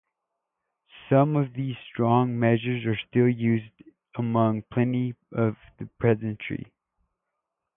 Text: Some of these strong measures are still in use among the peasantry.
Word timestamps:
Some 1.11 1.35
of 1.35 1.53
these 1.53 1.75
strong 1.93 2.39
measures 2.39 2.85
are 2.87 2.97
still 3.07 3.27
in 3.27 3.37
use 3.37 3.71
among 4.17 4.63
the 4.71 5.55
peasantry. 5.99 6.71